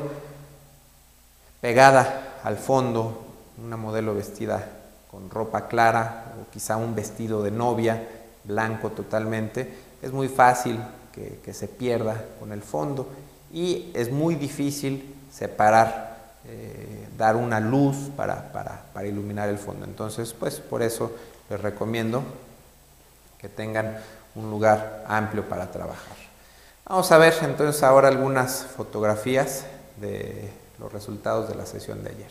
pegada 1.60 2.40
al 2.42 2.58
fondo, 2.58 3.24
una 3.64 3.76
modelo 3.78 4.14
vestida 4.14 4.68
con 5.10 5.30
ropa 5.30 5.68
clara 5.68 6.23
o 6.40 6.50
quizá 6.52 6.76
un 6.76 6.94
vestido 6.94 7.42
de 7.42 7.50
novia 7.50 8.08
blanco 8.44 8.90
totalmente, 8.90 9.72
es 10.02 10.12
muy 10.12 10.28
fácil 10.28 10.78
que, 11.12 11.52
se 11.52 11.68
pierda 11.68 12.24
con 12.40 12.52
el 12.52 12.62
fondo 12.62 13.08
y 13.52 13.90
es 13.94 14.10
muy 14.10 14.34
difícil 14.34 15.14
separar, 15.32 16.34
eh, 16.46 17.08
dar 17.16 17.36
una 17.36 17.60
luz 17.60 18.10
para, 18.16 18.52
para, 18.52 19.06
iluminar 19.06 19.48
el 19.48 19.58
fondo. 19.58 19.84
Entonces, 19.84 20.32
pues 20.32 20.60
por 20.60 20.82
eso 20.82 21.12
les 21.48 21.60
recomiendo 21.60 22.22
que 23.38 23.48
tengan 23.48 23.98
un 24.34 24.50
lugar 24.50 25.04
amplio 25.06 25.48
para 25.48 25.70
trabajar. 25.70 26.16
Vamos 26.86 27.10
a 27.12 27.18
ver 27.18 27.34
entonces 27.42 27.82
ahora 27.82 28.08
algunas 28.08 28.64
fotografías 28.64 29.64
de 30.00 30.50
los 30.78 30.92
resultados 30.92 31.48
de 31.48 31.54
la 31.54 31.66
sesión 31.66 32.02
de 32.02 32.10
ayer. 32.10 32.30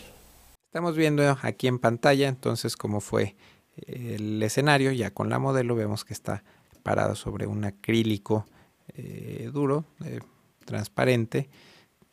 Estamos 0.70 0.96
viendo 0.96 1.38
aquí 1.42 1.68
en 1.68 1.80
pantalla 1.80 2.28
entonces 2.28 2.76
cómo 2.76 3.00
fue 3.00 3.36
el 3.78 4.42
escenario, 4.44 4.92
ya 4.92 5.12
con 5.12 5.30
la 5.30 5.40
modelo 5.40 5.76
vemos 5.76 6.06
que 6.06 6.14
está 6.14 6.44
parado 6.84 7.16
sobre 7.16 7.48
un 7.48 7.66
acrílico 7.66 8.46
eh, 8.96 9.50
duro, 9.52 9.86
eh, 10.06 10.20
transparente, 10.66 11.50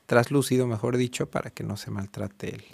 traslúcido, 0.06 0.66
mejor 0.66 0.96
dicho, 0.96 1.30
para 1.30 1.50
que 1.50 1.64
no 1.64 1.76
se 1.76 1.90
maltrate 1.90 2.54
el, 2.54 2.64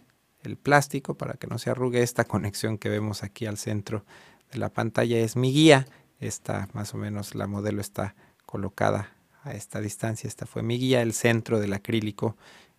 el, 0.43 0.57
plástico, 0.57 1.15
para 1.15 1.35
que 1.35 1.47
no 1.47 1.59
se 1.59 1.71
arrugue. 1.71 2.03
Esta 2.03 2.25
conexión 2.25 2.79
que 2.79 2.89
vemos 2.89 3.23
aquí 3.23 3.47
al 3.47 3.59
centro 3.59 4.05
de 4.53 4.59
la 4.59 4.69
pantalla 4.69 5.19
es 5.19 5.37
mi 5.37 5.53
guía. 5.53 5.87
Esta, 6.21 6.69
más 6.73 6.95
o 6.95 6.99
menos, 6.99 7.35
la 7.35 7.47
modelo 7.47 7.81
está 7.81 8.15
colocada 8.45 9.13
a 9.43 9.55
esta 9.55 9.81
distancia. 9.81 10.29
Esta 10.29 10.47
fue 10.47 10.63
mi 10.63 10.79
guía. 10.79 11.03
El 11.03 11.13
centro 11.13 11.59
del 11.59 11.73
acrílico 11.73 12.37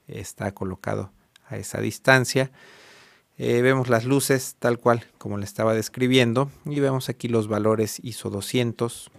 está 0.07 0.53
colocado 0.53 1.11
a 1.47 1.57
esa 1.57 1.81
distancia. 1.81 2.51
Eh, 3.39 3.61
vemos 3.61 3.87
las 3.87 4.03
luces 4.03 4.55
tal 4.57 4.79
cual 4.79 5.05
como 5.19 5.37
le 5.37 5.45
estaba 5.45 5.75
describiendo 5.75 6.49
y 6.65 6.79
vemos 6.79 7.07
aquí 7.07 7.27
los 7.27 7.47
valores 7.47 7.99
ISO 8.03 8.31
200, 8.31 9.11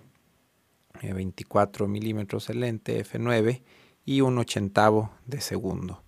24 1.03 1.87
milímetros 1.87 2.51
el 2.51 2.61
lente 2.61 3.05
f9 3.05 3.63
y 4.05 4.21
un 4.21 4.39
ochentavo 4.39 5.13
de 5.27 5.41
segundo. 5.41 6.03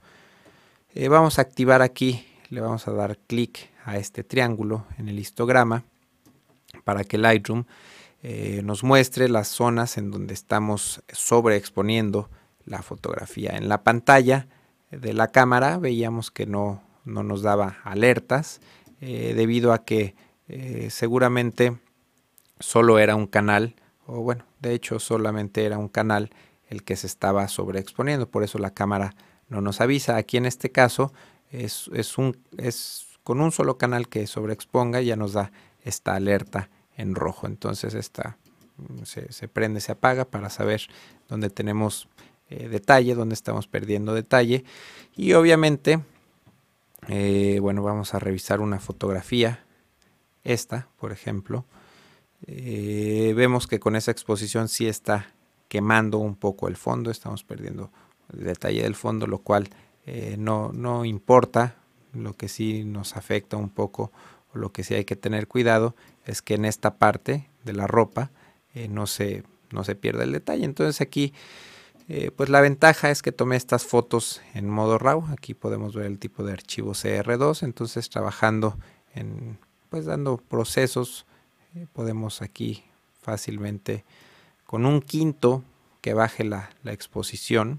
Eh, 0.93 1.09
vamos 1.09 1.39
a 1.39 1.43
activar 1.43 1.83
aquí, 1.83 2.27
le 2.49 2.61
vamos 2.61 2.89
a 2.89 2.93
dar 2.93 3.17
clic 3.17 3.71
a 3.85 3.97
este 3.97 4.25
triángulo 4.25 4.87
en 4.99 5.09
el 5.09 5.21
histograma 5.21 5.85
para 6.83 7.05
que 7.05 7.17
Lightroom 7.17 7.65
eh, 8.25 8.63
nos 8.65 8.83
muestre 8.83 9.29
las 9.29 9.47
zonas 9.47 9.97
en 9.99 10.11
donde 10.11 10.35
estamos 10.35 11.03
sobreexponiendo 11.13 12.29
la 12.65 12.83
fotografía. 12.83 13.57
En 13.57 13.69
la 13.69 13.85
pantalla 13.85 14.49
de 14.91 15.15
la 15.15 15.29
cámara 15.29 15.79
veíamos 15.79 16.33
que 16.33 16.47
no 16.47 16.83
no 17.05 17.23
nos 17.23 17.43
daba 17.43 17.79
alertas. 17.85 18.61
debido 19.01 19.73
a 19.73 19.85
que 19.85 20.15
seguramente 20.91 21.79
solo 22.59 22.99
era 22.99 23.17
un 23.17 23.27
canal, 23.27 23.75
o 24.07 24.21
bueno, 24.21 24.45
de 24.61 24.75
hecho 24.75 24.99
solamente 24.99 25.65
era 25.65 25.79
un 25.79 25.89
canal 25.89 26.31
el 26.69 26.85
que 26.85 26.97
se 26.97 27.07
estaba 27.07 27.49
sobreexponiendo, 27.49 28.29
por 28.29 28.45
eso 28.45 28.59
la 28.59 28.71
cámara 28.71 29.15
no 29.49 29.61
nos 29.61 29.81
avisa. 29.81 30.17
Aquí 30.17 30.37
en 30.37 30.47
este 30.47 30.71
caso 30.71 31.13
es, 31.51 31.89
un, 32.17 32.37
es 32.57 33.07
con 33.25 33.41
un 33.41 33.53
solo 33.53 33.77
canal 33.77 34.09
que 34.09 34.27
sobreexponga 34.27 35.01
ya 35.03 35.17
nos 35.17 35.33
da 35.33 35.53
esta 35.83 36.15
alerta 36.15 36.71
en 36.97 37.15
rojo. 37.15 37.47
Entonces 37.47 37.95
esta 37.95 38.39
mm, 38.77 39.03
se, 39.05 39.49
prende, 39.49 39.81
se 39.81 39.93
apaga 39.93 40.25
para 40.25 40.49
saber 40.49 40.83
dónde 41.29 41.51
tenemos 41.51 42.09
eh, 42.49 42.69
detalle, 42.69 43.15
dónde 43.15 43.35
estamos 43.35 43.67
perdiendo 43.67 44.15
detalle. 44.15 44.65
Y 45.17 45.33
obviamente, 45.33 46.01
eh, 47.11 47.59
bueno, 47.61 47.83
vamos 47.83 48.15
a 48.15 48.19
revisar 48.19 48.61
una 48.61 48.79
fotografía. 48.79 49.65
Esta, 50.43 50.89
por 50.99 51.13
ejemplo. 51.13 51.67
Eh, 52.47 53.35
vemos 53.37 53.67
que 53.67 53.79
con 53.79 53.95
esa 53.95 54.11
exposición 54.11 54.69
sí 54.69 54.87
está 54.87 55.35
quemando 55.69 56.19
un 56.19 56.35
poco 56.35 56.69
el 56.69 56.77
fondo, 56.77 57.11
estamos 57.11 57.45
perdiendo 57.45 57.91
el 58.33 58.45
detalle 58.45 58.83
del 58.83 58.95
fondo, 58.95 59.27
lo 59.27 59.39
cual 59.39 59.69
no, 60.39 60.73
no 60.73 61.05
importa, 61.05 61.77
lo 62.13 62.35
que 62.35 62.49
sí 62.49 62.85
nos 62.85 63.17
afecta 63.17 63.57
un 63.57 63.71
poco 63.71 64.13
o 64.53 64.59
lo 64.59 64.73
que 64.73 64.83
sí 64.83 64.95
hay 64.95 65.05
que 65.05 65.17
tener 65.17 65.47
cuidado 65.47 65.95
es 66.25 66.43
que 66.43 66.55
en 66.55 66.65
esta 66.65 66.97
parte 66.97 67.49
de 67.65 67.73
la 67.73 67.87
ropa 67.87 68.31
eh, 68.75 68.89
no, 68.89 69.07
se, 69.07 69.45
no 69.71 69.85
se 69.85 69.95
pierda 69.95 70.25
el 70.25 70.33
detalle. 70.33 70.65
Entonces 70.65 71.01
aquí 71.01 71.33
eh, 72.13 72.33
pues 72.33 72.49
la 72.49 72.61
ventaja 72.61 73.13
es 73.13 73.23
que 73.23 73.31
tomé 73.31 73.55
estas 73.55 73.85
fotos 73.85 74.43
en 74.55 74.69
modo 74.69 74.99
RAW. 74.99 75.29
Aquí 75.31 75.55
podemos 75.55 75.95
ver 75.95 76.07
el 76.07 76.19
tipo 76.19 76.43
de 76.43 76.53
archivo 76.53 76.91
CR2. 76.93 77.63
Entonces 77.63 78.11
trabajando 78.11 78.77
en 79.15 79.59
pues 79.91 80.07
dando 80.07 80.37
procesos 80.37 81.25
eh, 81.77 81.87
podemos 81.93 82.43
aquí 82.43 82.83
fácilmente 83.23 84.05
con 84.67 84.87
un 84.87 85.03
quinto 85.03 85.63
que 86.01 86.13
baje 86.13 86.43
la, 86.43 86.71
exposición 86.85 87.79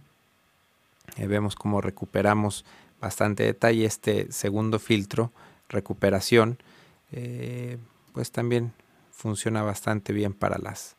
vemos 1.17 1.55
cómo 1.55 1.81
recuperamos 1.81 2.63
bastante 3.01 3.43
detalle 3.43 3.85
este 3.85 4.31
segundo 4.31 4.79
filtro, 4.79 5.33
recuperación, 5.67 6.57
eh, 7.11 7.77
pues 8.13 8.31
también 8.31 8.71
funciona 9.11 9.61
bastante 9.61 10.13
bien 10.13 10.33
para 10.33 10.57
las, 10.57 10.95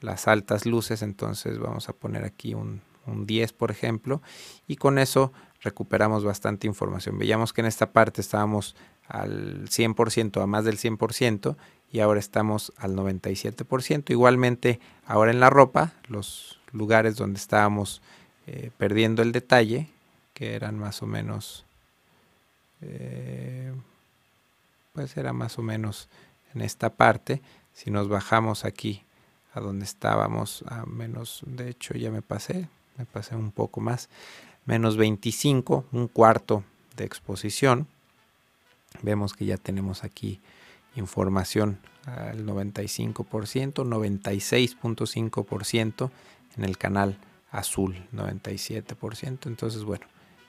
las 0.00 0.28
altas 0.28 0.66
luces, 0.66 1.02
entonces 1.02 1.58
vamos 1.58 1.88
a 1.88 1.92
poner 1.92 2.24
aquí 2.24 2.54
un, 2.54 2.82
10 3.06 3.52
por 3.52 3.70
ejemplo 3.70 4.20
y 4.66 4.74
con 4.74 4.98
eso 4.98 5.32
recuperamos 5.62 6.24
bastante 6.24 6.66
información. 6.66 7.18
Veíamos 7.18 7.52
que 7.52 7.60
en 7.60 7.68
esta 7.68 7.92
parte 7.92 8.20
estábamos 8.20 8.74
al 9.06 9.68
100%, 9.68 10.42
a 10.42 10.46
más 10.48 10.64
del 10.64 10.76
100% 10.76 11.56
y 11.92 12.00
ahora 12.00 12.18
estamos 12.18 12.72
al 12.76 12.96
97%. 12.96 14.10
Igualmente 14.10 14.80
ahora 15.06 15.30
en 15.30 15.38
la 15.38 15.50
ropa, 15.50 15.92
los 16.08 16.58
lugares 16.72 17.14
donde 17.14 17.38
estábamos 17.38 18.02
eh, 18.48 18.70
perdiendo 18.76 19.22
el 19.22 19.30
detalle, 19.30 19.88
que 20.34 20.54
eran 20.54 20.76
más 20.76 21.00
o 21.00 21.06
menos, 21.06 21.64
eh, 22.80 23.72
pues 24.92 25.16
era 25.16 25.32
más 25.32 25.60
o 25.60 25.62
menos 25.62 26.08
en 26.54 26.62
esta 26.62 26.90
parte. 26.90 27.40
Si 27.72 27.90
nos 27.90 28.08
bajamos 28.08 28.64
aquí 28.64 29.05
a 29.56 29.60
donde 29.60 29.84
estábamos, 29.86 30.62
a 30.68 30.84
menos, 30.84 31.40
de 31.46 31.70
hecho 31.70 31.94
ya 31.94 32.10
me 32.10 32.20
pasé, 32.20 32.68
me 32.98 33.06
pasé 33.06 33.34
un 33.34 33.52
poco 33.52 33.80
más, 33.80 34.10
menos 34.66 34.98
25, 34.98 35.86
un 35.92 36.08
cuarto 36.08 36.62
de 36.94 37.04
exposición. 37.04 37.86
Vemos 39.00 39.32
que 39.32 39.46
ya 39.46 39.56
tenemos 39.56 40.04
aquí 40.04 40.42
información 40.94 41.78
al 42.04 42.44
95%, 42.44 43.14
96.5% 43.24 46.10
en 46.58 46.64
el 46.64 46.76
canal 46.76 47.16
azul, 47.50 47.96
97%. 48.14 49.46
Entonces, 49.46 49.84
bueno, 49.84 50.04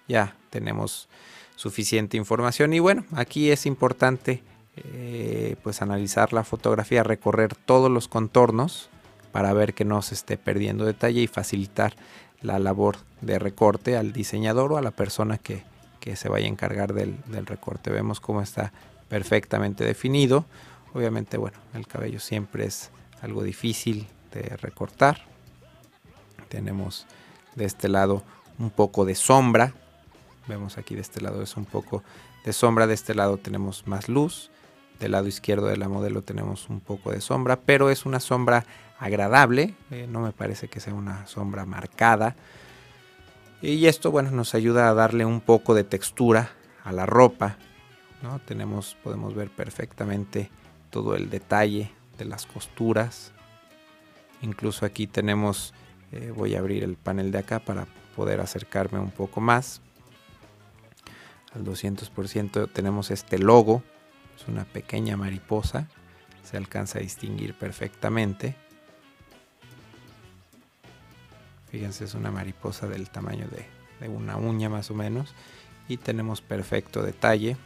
ya 0.09 0.35
tenemos 0.49 1.07
suficiente 1.55 2.17
información. 2.17 2.73
Y 2.73 2.79
bueno, 2.79 3.05
aquí 3.13 3.51
es 3.51 3.65
importante 3.65 4.43
eh, 4.75 5.55
pues 5.63 5.81
analizar 5.81 6.33
la 6.33 6.43
fotografía, 6.43 7.03
recorrer 7.03 7.55
todos 7.55 7.89
los 7.89 8.09
contornos 8.09 8.89
para 9.37 9.53
ver 9.53 9.75
que 9.75 9.85
no 9.85 10.01
se 10.01 10.15
esté 10.15 10.35
perdiendo 10.35 10.83
detalle 10.83 11.21
y 11.21 11.27
facilitar 11.27 11.93
la 12.41 12.57
labor 12.57 12.97
de 13.21 13.37
recorte 13.37 13.95
al 13.95 14.11
diseñador 14.11 14.73
o 14.73 14.77
a 14.77 14.81
la 14.81 14.89
persona 14.89 15.37
que, 15.37 15.63
se 16.15 16.27
vaya 16.27 16.47
a 16.47 16.49
encargar 16.49 16.91
del, 16.95 17.21
del, 17.27 17.45
recorte. 17.45 17.91
Vemos 17.91 18.19
cómo 18.19 18.41
está 18.41 18.73
perfectamente 19.09 19.83
definido. 19.83 20.45
Obviamente, 20.95 21.37
bueno, 21.37 21.59
el 21.75 21.85
cabello 21.85 22.19
siempre 22.19 22.65
es 22.65 22.89
algo 23.21 23.43
difícil 23.43 24.07
de 24.33 24.57
recortar. 24.57 25.21
Tenemos 26.49 27.05
de 27.53 27.65
este 27.65 27.89
lado 27.89 28.23
un 28.57 28.71
poco 28.71 29.05
de 29.05 29.13
sombra 29.13 29.75
Vemos 30.47 30.79
aquí 30.79 30.95
de 30.95 31.01
este 31.01 31.21
lado 31.21 31.43
es 31.43 31.55
un 31.57 31.65
poco 31.65 32.03
de 32.43 32.53
sombra, 32.53 32.87
de 32.87 32.95
este 32.95 33.13
lado 33.13 33.37
tenemos 33.37 33.85
más 33.85 34.09
luz, 34.09 34.49
del 34.99 35.11
lado 35.11 35.27
izquierdo 35.27 35.67
de 35.67 35.77
la 35.77 35.89
modelo 35.89 36.21
tenemos 36.21 36.69
un 36.69 36.79
poco 36.79 37.11
de 37.11 37.21
sombra, 37.21 37.59
pero 37.59 37.89
es 37.89 38.05
una 38.05 38.19
sombra 38.19 38.65
agradable, 38.99 39.75
eh, 39.91 40.07
no 40.09 40.21
me 40.21 40.31
parece 40.31 40.67
que 40.67 40.79
sea 40.79 40.93
una 40.93 41.27
sombra 41.27 41.65
marcada. 41.65 42.35
Y 43.61 43.85
esto, 43.87 44.11
bueno, 44.11 44.31
nos 44.31 44.55
ayuda 44.55 44.89
a 44.89 44.93
darle 44.93 45.25
un 45.25 45.41
poco 45.41 45.73
de 45.73 45.83
textura 45.83 46.51
a 46.83 46.91
la 46.91 47.05
ropa. 47.05 47.57
¿no? 48.21 48.39
Tenemos, 48.39 48.97
podemos 49.03 49.35
ver 49.35 49.49
perfectamente 49.49 50.51
todo 50.89 51.15
el 51.15 51.29
detalle 51.29 51.91
de 52.17 52.25
las 52.25 52.45
costuras. 52.45 53.33
Incluso 54.41 54.85
aquí 54.85 55.07
tenemos, 55.07 55.73
eh, 56.11 56.31
voy 56.35 56.55
a 56.55 56.59
abrir 56.59 56.83
el 56.83 56.95
panel 56.95 57.31
de 57.31 57.39
acá 57.39 57.59
para 57.59 57.87
poder 58.15 58.39
acercarme 58.39 58.99
un 58.99 59.11
poco 59.11 59.41
más 59.41 59.81
al 61.57 61.65
200% 61.65 62.69
tenemos 62.71 63.11
este 63.11 63.39
logo, 63.39 63.83
es 64.37 64.47
una 64.47 64.65
pequeña 64.65 65.17
mariposa, 65.17 65.87
se 66.43 66.57
alcanza 66.57 66.99
a 66.99 67.01
distinguir 67.01 67.53
perfectamente. 67.55 68.55
Fíjense, 71.71 72.05
es 72.05 72.13
una 72.13 72.31
mariposa 72.31 72.87
del 72.87 73.09
tamaño 73.09 73.47
de, 73.47 74.07
una 74.07 74.37
uña 74.37 74.69
más 74.69 74.91
o 74.91 74.93
menos 74.93 75.33
y 75.87 75.97
tenemos 75.97 76.41
perfecto 76.41 77.01
detalle 77.01 77.57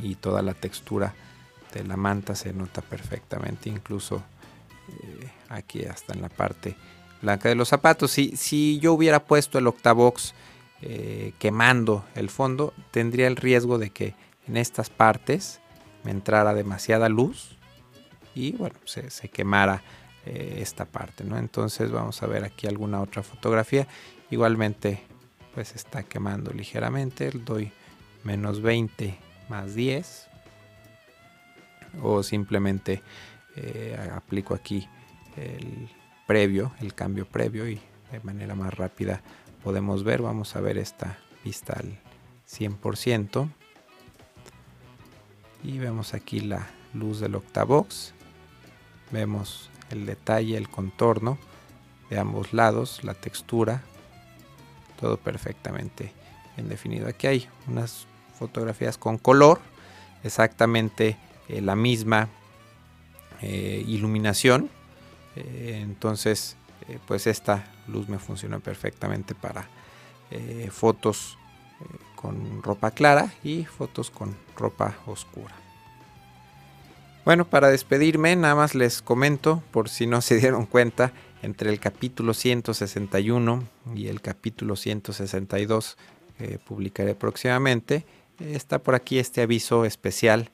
y 0.00 0.16
toda 0.16 0.42
la 0.42 0.54
textura 0.54 1.14
de 1.72 1.84
la 1.84 1.96
manta 1.96 2.34
se 2.34 2.52
nota 2.52 2.82
perfectamente, 2.82 3.70
incluso 3.70 4.22
eh, 4.88 5.30
aquí 5.48 5.84
hasta 5.84 6.12
en 6.12 6.22
la 6.22 6.28
parte 6.28 6.76
blanca 7.22 7.48
de 7.48 7.54
los 7.54 7.68
zapatos. 7.68 8.10
Si, 8.10 8.78
yo 8.80 8.92
hubiera 8.92 9.24
puesto 9.24 9.58
el 9.58 9.66
Octavox 9.68 10.34
eh, 10.82 11.32
quemando 11.38 12.04
el 12.14 12.28
fondo, 12.28 12.74
tendría 12.90 13.28
el 13.28 13.36
riesgo 13.36 13.78
de 13.78 13.90
que 13.90 14.14
en 14.46 14.56
estas 14.56 14.90
partes 14.90 15.60
me 16.02 16.10
entrara 16.10 16.54
demasiada 16.54 17.08
luz 17.08 17.56
y 18.34 18.52
bueno, 18.52 18.76
se, 18.84 19.28
quemara 19.28 19.82
eh, 20.26 20.58
esta 20.58 20.84
parte, 20.84 21.24
¿no? 21.24 21.38
Entonces 21.38 21.90
vamos 21.90 22.22
a 22.22 22.26
ver 22.26 22.44
aquí 22.44 22.66
alguna 22.66 23.00
otra 23.00 23.22
fotografía. 23.22 23.86
Igualmente, 24.30 25.02
pues 25.54 25.74
está 25.74 26.02
quemando 26.02 26.52
ligeramente. 26.52 27.30
Doy 27.30 27.72
menos 28.24 28.60
20 28.60 29.16
más 29.48 29.74
10. 29.74 30.28
O 32.02 32.24
simplemente 32.24 33.02
eh, 33.54 33.96
aplico 34.12 34.54
aquí 34.54 34.88
el 35.36 35.88
previo, 36.26 36.72
el 36.80 36.94
cambio 36.94 37.26
previo 37.26 37.68
y 37.68 37.80
de 38.10 38.20
manera 38.24 38.54
más 38.54 38.74
rápida 38.74 39.22
podemos 39.62 40.04
ver, 40.04 40.22
vamos 40.22 40.56
a 40.56 40.60
ver 40.60 40.76
esta 40.76 41.18
vista 41.44 41.74
al 41.74 41.98
100% 42.48 43.48
y 45.64 45.78
vemos 45.78 46.14
aquí 46.14 46.40
la 46.40 46.66
luz 46.92 47.18
del 47.18 47.34
octavox 47.34 48.12
vemos 49.10 49.70
el 49.90 50.06
detalle, 50.06 50.56
el 50.56 50.68
contorno 50.68 51.38
de 52.10 52.18
ambos 52.18 52.52
lados, 52.52 53.02
la 53.02 53.14
textura. 53.14 53.82
Todo 55.00 55.16
perfectamente 55.16 56.12
bien 56.56 56.68
definido. 56.68 57.08
Aquí 57.08 57.26
hay 57.26 57.48
unas 57.66 58.06
fotografías 58.38 58.98
con 58.98 59.18
color 59.18 59.60
exactamente 60.22 61.16
eh, 61.48 61.60
la 61.60 61.76
misma 61.76 62.28
eh, 63.40 63.84
iluminación. 63.86 64.70
Eh, 65.36 65.80
entonces 65.82 66.56
pues 67.06 67.26
esta 67.26 67.64
luz 67.88 68.10
me 68.10 68.18
funciona 68.18 68.58
perfectamente 68.58 69.34
para 69.34 69.66
fotos 70.70 71.38
con 72.24 72.62
ropa 72.62 72.90
clara 72.90 73.34
y 73.44 73.66
fotos 73.66 74.10
con 74.10 74.34
ropa 74.56 74.96
oscura. 75.04 75.54
Bueno, 77.26 77.44
para 77.44 77.68
despedirme, 77.68 78.34
nada 78.34 78.54
más 78.54 78.74
les 78.74 79.02
comento, 79.02 79.62
por 79.70 79.90
si 79.90 80.06
no 80.06 80.20
se 80.22 80.38
dieron 80.38 80.64
cuenta, 80.64 81.12
entre 81.42 81.68
el 81.68 81.78
capítulo 81.80 82.32
161 82.32 83.62
y 83.94 84.08
el 84.08 84.22
capítulo 84.22 84.74
162 84.74 85.98
que 86.38 86.58
publicaré 86.58 87.14
próximamente, 87.14 88.06
está 88.40 88.78
por 88.78 88.94
aquí 88.94 89.18
este 89.18 89.42
aviso 89.42 89.84
especial 89.84 90.50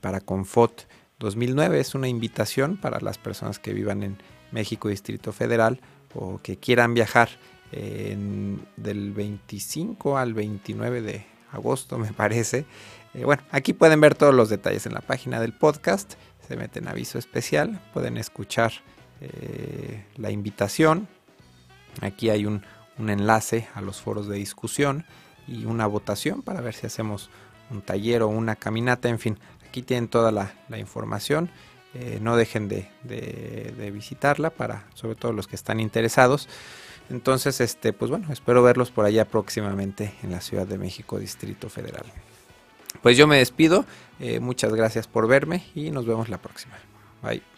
para 0.00 0.20
Confot 0.20 0.88
2009. 1.18 1.78
Es 1.78 1.94
una 1.94 2.08
invitación 2.08 2.78
para 2.78 3.00
las 3.00 3.18
personas 3.18 3.58
que 3.58 3.74
vivan 3.74 4.02
en 4.02 4.16
México 4.50 4.88
Distrito 4.88 5.32
Federal 5.32 5.78
o 6.14 6.38
que 6.42 6.56
quieran 6.56 6.94
viajar 6.94 7.28
del 7.72 9.12
25 9.12 10.18
al 10.18 10.34
29 10.34 11.02
de 11.02 11.26
agosto, 11.52 11.98
me 11.98 12.12
parece. 12.12 12.66
Eh, 13.14 13.24
bueno, 13.24 13.42
aquí 13.50 13.72
pueden 13.72 14.00
ver 14.00 14.14
todos 14.14 14.34
los 14.34 14.48
detalles 14.48 14.86
en 14.86 14.94
la 14.94 15.00
página 15.00 15.40
del 15.40 15.52
podcast. 15.52 16.14
Se 16.46 16.56
meten 16.56 16.86
aviso 16.86 17.18
especial, 17.18 17.80
pueden 17.92 18.16
escuchar 18.18 18.72
eh, 19.20 20.04
la 20.16 20.30
invitación. 20.30 21.08
Aquí 22.02 22.30
hay 22.30 22.46
un, 22.46 22.62
enlace 22.98 23.68
a 23.74 23.80
los 23.80 24.00
foros 24.00 24.28
de 24.28 24.36
discusión 24.36 25.04
y 25.46 25.64
una 25.64 25.86
votación 25.86 26.42
para 26.42 26.60
ver 26.60 26.74
si 26.74 26.86
hacemos 26.86 27.30
un 27.70 27.82
taller 27.82 28.22
o 28.22 28.28
una 28.28 28.56
caminata. 28.56 29.08
En 29.08 29.18
fin, 29.18 29.38
aquí 29.66 29.82
tienen 29.82 30.08
toda 30.08 30.30
la, 30.30 30.52
información. 30.78 31.50
Eh, 31.94 32.18
no 32.20 32.36
dejen 32.36 32.68
de, 32.68 32.90
de, 33.04 33.90
visitarla 33.90 34.50
para, 34.50 34.84
sobre 34.94 35.14
todo 35.14 35.32
los 35.32 35.46
que 35.46 35.56
están 35.56 35.80
interesados. 35.80 36.48
Entonces, 37.10 37.60
este, 37.60 37.92
pues 37.92 38.10
bueno, 38.10 38.32
espero 38.32 38.62
verlos 38.62 38.90
por 38.90 39.04
allá 39.04 39.26
próximamente 39.26 40.14
en 40.22 40.32
la 40.32 40.40
Ciudad 40.40 40.66
de 40.66 40.78
México, 40.78 41.18
Distrito 41.18 41.68
Federal. 41.68 42.04
Pues 43.02 43.16
yo 43.16 43.26
me 43.26 43.38
despido, 43.38 43.84
eh, 44.18 44.40
muchas 44.40 44.74
gracias 44.74 45.06
por 45.06 45.28
verme 45.28 45.64
y 45.74 45.90
nos 45.90 46.06
vemos 46.06 46.28
la 46.28 46.38
próxima. 46.38 46.74
Bye. 47.22 47.55